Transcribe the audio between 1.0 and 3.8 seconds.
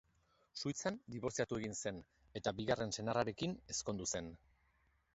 dibortziatu egin zen, eta bigarren senarrarekin